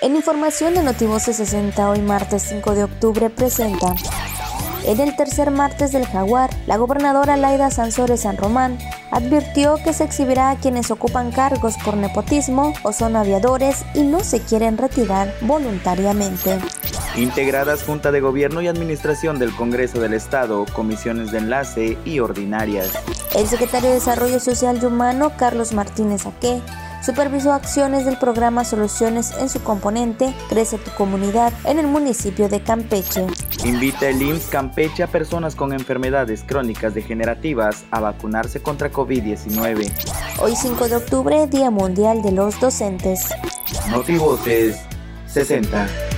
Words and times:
En 0.00 0.16
información 0.16 0.74
de 0.74 0.82
Notivoce 0.82 1.32
60 1.32 1.88
hoy 1.88 2.00
martes 2.00 2.42
5 2.42 2.74
de 2.74 2.84
octubre 2.84 3.30
presenta 3.30 3.94
en 4.86 5.00
el 5.00 5.16
tercer 5.16 5.50
martes 5.50 5.92
del 5.92 6.04
Jaguar, 6.04 6.50
la 6.66 6.76
gobernadora 6.76 7.38
Laida 7.38 7.70
Sansores 7.70 8.20
San 8.20 8.36
Román 8.36 8.78
advirtió 9.10 9.76
que 9.82 9.94
se 9.94 10.04
exhibirá 10.04 10.50
a 10.50 10.56
quienes 10.56 10.90
ocupan 10.90 11.32
cargos 11.32 11.76
por 11.82 11.96
nepotismo 11.96 12.74
o 12.82 12.92
son 12.92 13.16
aviadores 13.16 13.82
y 13.94 14.02
no 14.02 14.20
se 14.20 14.42
quieren 14.42 14.76
retirar 14.76 15.34
voluntariamente. 15.40 16.58
Integradas 17.16 17.82
Junta 17.82 18.12
de 18.12 18.20
Gobierno 18.20 18.60
y 18.60 18.68
Administración 18.68 19.38
del 19.38 19.56
Congreso 19.56 20.00
del 20.00 20.12
Estado, 20.12 20.66
comisiones 20.74 21.30
de 21.30 21.38
enlace 21.38 21.96
y 22.04 22.18
ordinarias. 22.18 22.92
El 23.34 23.46
secretario 23.46 23.88
de 23.88 23.94
Desarrollo 23.94 24.38
Social 24.38 24.80
y 24.82 24.84
Humano, 24.84 25.32
Carlos 25.38 25.72
Martínez 25.72 26.26
Aque, 26.26 26.60
supervisó 27.04 27.52
acciones 27.52 28.04
del 28.04 28.16
programa 28.16 28.64
Soluciones 28.64 29.32
en 29.38 29.48
su 29.48 29.62
componente 29.62 30.34
Crece 30.48 30.78
tu 30.78 30.90
comunidad 30.92 31.52
en 31.64 31.78
el 31.78 31.86
municipio 31.86 32.48
de 32.48 32.62
Campeche. 32.62 33.26
Invita 33.64 34.08
el 34.08 34.22
IMSS 34.22 34.46
Campeche 34.46 35.02
a 35.02 35.06
personas 35.06 35.54
con 35.54 35.72
enfermedades 35.72 36.44
crónicas 36.44 36.94
degenerativas 36.94 37.84
a 37.90 38.00
vacunarse 38.00 38.62
contra 38.62 38.90
COVID-19. 38.90 39.90
Hoy 40.40 40.56
5 40.56 40.88
de 40.88 40.96
octubre, 40.96 41.46
Día 41.46 41.70
Mundial 41.70 42.22
de 42.22 42.32
los 42.32 42.58
Docentes. 42.58 43.28
Motivoces 43.90 44.80
60. 45.26 46.13